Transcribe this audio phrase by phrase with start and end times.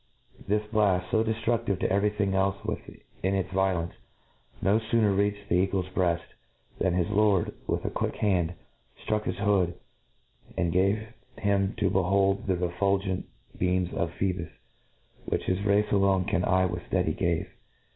[0.43, 3.93] ^ This blaft, fo dcftruftive to every thing elfe with hi its violence,,
[4.59, 6.19] no fooner reached the eagle's bread,
[6.79, 8.55] than his lotd, with a quick haoid,
[9.05, 9.75] ftruck his hood,
[10.57, 13.25] and gave him tb behold the refidgent
[13.59, 14.49] beams lof Phoebus,
[15.25, 17.49] which his race alone can eye with fteady gaac.